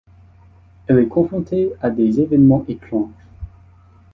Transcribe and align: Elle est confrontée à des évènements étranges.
Elle 0.87 0.97
est 0.97 1.07
confrontée 1.07 1.73
à 1.79 1.91
des 1.91 2.21
évènements 2.21 2.65
étranges. 2.67 3.13